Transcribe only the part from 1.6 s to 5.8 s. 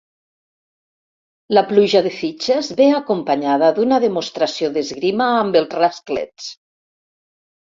pluja de fitxes ve acompanyada d'una demostració d'esgrima amb els